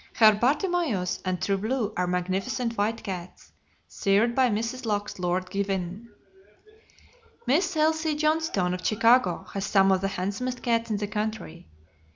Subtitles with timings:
[0.15, 3.51] Her Bartimaeus and True Blue are magnificent white cats,
[3.87, 4.83] sired by Mrs.
[4.87, 6.09] Locke's Lord Gwynne.
[7.45, 8.15] Miss L.C.
[8.15, 11.67] Johnstone, of Chicago, has some of the handsomest cats in the country.